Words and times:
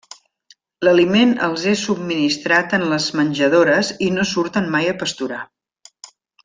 L'aliment 0.87 1.33
els 1.47 1.65
és 1.73 1.83
subministrat 1.89 2.73
en 2.79 2.87
les 2.95 3.11
menjadores 3.21 3.95
i 4.09 4.11
no 4.19 4.29
surten 4.35 4.75
mai 4.77 4.95
a 4.95 5.01
pasturar. 5.05 5.43